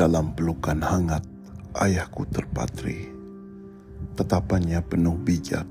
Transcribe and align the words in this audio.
Dalam 0.00 0.32
pelukan 0.32 0.80
hangat, 0.80 1.20
ayahku 1.76 2.24
terpatri. 2.32 3.12
Tetapannya 4.16 4.80
penuh 4.80 5.12
bijak, 5.20 5.68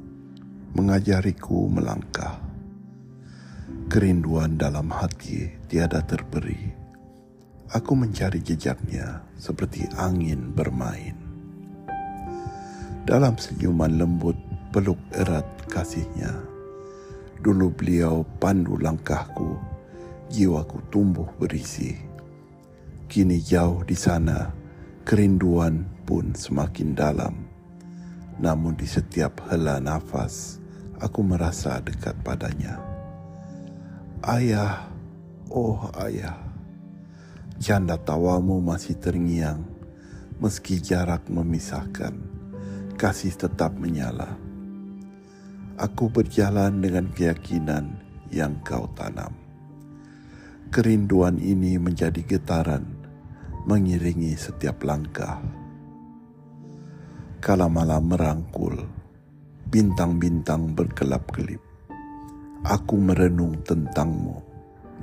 mengajariku 0.77 1.65
melangkah. 1.65 2.37
Kerinduan 3.89 4.53
dalam 4.53 4.93
hati 4.93 5.49
tiada 5.65 6.05
terberi. 6.05 6.61
Aku 7.73 7.97
mencari 7.97 8.37
jejaknya 8.45 9.25
seperti 9.33 9.89
angin 9.97 10.53
bermain. 10.53 11.17
Dalam 13.09 13.33
senyuman 13.33 13.97
lembut 13.97 14.37
peluk 14.69 15.01
erat 15.17 15.49
kasihnya. 15.73 16.37
Dulu 17.41 17.73
beliau 17.73 18.21
pandu 18.37 18.77
langkahku, 18.77 19.57
jiwaku 20.29 20.85
tumbuh 20.93 21.25
berisi. 21.41 22.08
Kini 23.09 23.41
jauh 23.41 23.81
di 23.89 23.97
sana, 23.97 24.53
kerinduan 25.01 25.81
pun 26.05 26.29
semakin 26.29 26.93
dalam. 26.93 27.41
Namun 28.37 28.77
di 28.77 28.85
setiap 28.85 29.49
hela 29.49 29.81
nafas, 29.81 30.61
aku 31.01 31.25
merasa 31.25 31.81
dekat 31.81 32.13
padanya. 32.21 32.77
Ayah, 34.21 34.93
oh 35.49 35.89
ayah, 36.05 36.37
janda 37.57 37.97
tawamu 37.97 38.61
masih 38.61 38.93
terngiang, 39.01 39.65
meski 40.37 40.77
jarak 40.77 41.25
memisahkan, 41.33 42.13
kasih 42.93 43.33
tetap 43.33 43.73
menyala. 43.73 44.37
Aku 45.81 46.13
berjalan 46.13 46.77
dengan 46.77 47.09
keyakinan 47.09 47.89
yang 48.29 48.53
kau 48.61 48.85
tanam. 48.93 49.33
Kerinduan 50.69 51.41
ini 51.41 51.81
menjadi 51.81 52.21
getaran 52.21 52.98
mengiringi 53.69 54.33
setiap 54.33 54.81
langkah. 54.81 55.37
Kala 57.37 57.69
malam 57.69 58.09
merangkul, 58.09 58.73
bintang-bintang 59.69 60.73
berkelap-kelip. 60.73 61.61
Aku 62.65 62.97
merenung 62.97 63.61
tentangmu, 63.61 64.41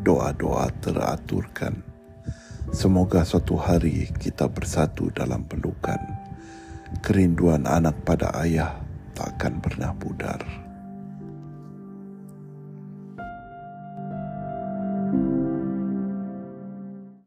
doa-doa 0.02 0.66
teraturkan. 0.82 1.78
Semoga 2.74 3.22
suatu 3.22 3.54
hari 3.54 4.10
kita 4.18 4.50
bersatu 4.50 5.14
dalam 5.14 5.46
pelukan. 5.46 6.02
Kerinduan 7.06 7.70
anak 7.70 8.02
pada 8.02 8.34
ayah 8.42 8.82
takkan 9.14 9.62
pernah 9.62 9.94
pudar. 9.94 10.65